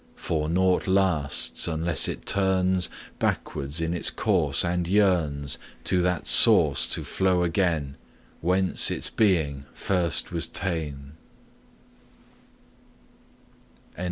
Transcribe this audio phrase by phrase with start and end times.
[0.15, 6.87] For naught lasts, unless it turns Backward in its course, and yearns To that Source
[6.95, 7.97] to flow again
[8.39, 11.17] Whence its being first was ta'en.
[13.95, 13.99] VII.